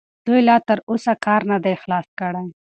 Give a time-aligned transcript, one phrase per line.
[0.25, 2.45] دوی لا تراوسه کار نه دی خلاص کړی.